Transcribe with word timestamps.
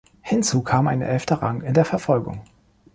Hinzu 0.23 0.63
kam 0.63 0.87
ein 0.87 1.03
elfter 1.03 1.43
Rang 1.43 1.61
in 1.61 1.75
der 1.75 1.85
Verfolgung. 1.85 2.41